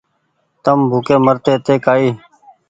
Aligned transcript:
تم 0.63 0.77
ڀوڪي 0.91 1.15
مرتي 1.25 1.53
تي 1.65 1.75
ڪآئي 1.85 2.07